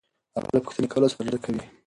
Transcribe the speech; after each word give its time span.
هغه 0.35 0.49
له 0.55 0.59
پوښتنې 0.65 0.87
کولو 0.91 1.11
څخه 1.11 1.23
ډډه 1.25 1.39
کوي. 1.45 1.63